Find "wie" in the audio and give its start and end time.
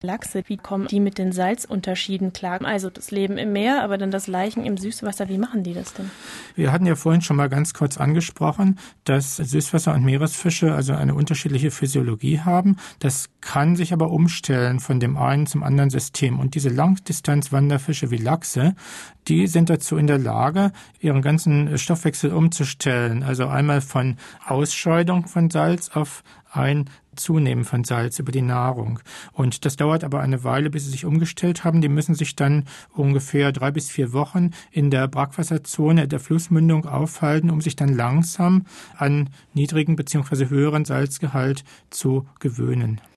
0.46-0.56, 5.28-5.38, 18.12-18.18